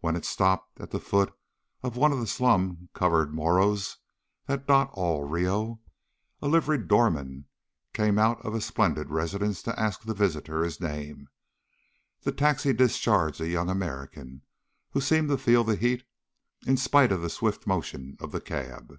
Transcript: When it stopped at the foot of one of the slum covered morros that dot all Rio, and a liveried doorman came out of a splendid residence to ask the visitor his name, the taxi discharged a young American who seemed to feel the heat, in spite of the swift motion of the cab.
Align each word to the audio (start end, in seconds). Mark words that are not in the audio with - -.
When 0.00 0.16
it 0.16 0.24
stopped 0.24 0.80
at 0.80 0.90
the 0.90 0.98
foot 0.98 1.34
of 1.82 1.94
one 1.94 2.12
of 2.12 2.18
the 2.18 2.26
slum 2.26 2.88
covered 2.94 3.32
morros 3.34 3.98
that 4.46 4.66
dot 4.66 4.88
all 4.94 5.24
Rio, 5.28 5.82
and 6.40 6.48
a 6.48 6.48
liveried 6.48 6.88
doorman 6.88 7.44
came 7.92 8.18
out 8.18 8.40
of 8.40 8.54
a 8.54 8.62
splendid 8.62 9.10
residence 9.10 9.60
to 9.64 9.78
ask 9.78 10.00
the 10.00 10.14
visitor 10.14 10.64
his 10.64 10.80
name, 10.80 11.28
the 12.22 12.32
taxi 12.32 12.72
discharged 12.72 13.38
a 13.42 13.48
young 13.48 13.68
American 13.68 14.40
who 14.92 15.00
seemed 15.02 15.28
to 15.28 15.36
feel 15.36 15.62
the 15.62 15.76
heat, 15.76 16.04
in 16.66 16.78
spite 16.78 17.12
of 17.12 17.20
the 17.20 17.28
swift 17.28 17.66
motion 17.66 18.16
of 18.18 18.32
the 18.32 18.40
cab. 18.40 18.98